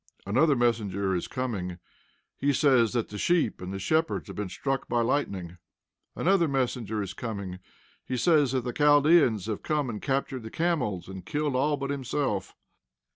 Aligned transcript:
Another 0.25 0.55
messenger 0.55 1.13
is 1.13 1.27
coming. 1.27 1.77
He 2.35 2.53
says 2.53 2.93
that 2.93 3.09
the 3.09 3.19
sheep 3.19 3.61
and 3.61 3.71
the 3.71 3.77
shepherds 3.77 4.25
have 4.25 4.35
been 4.35 4.49
struck 4.49 4.87
by 4.87 5.01
lightning. 5.01 5.59
Another 6.15 6.47
messenger 6.47 7.03
is 7.03 7.13
coming. 7.13 7.59
He 8.03 8.17
says 8.17 8.51
that 8.53 8.63
the 8.63 8.73
Chaldeans 8.73 9.45
have 9.45 9.61
come 9.61 9.91
and 9.91 10.01
captured 10.01 10.41
the 10.41 10.49
camels, 10.49 11.07
and 11.07 11.23
killed 11.23 11.55
all 11.55 11.77
but 11.77 11.91
himself. 11.91 12.55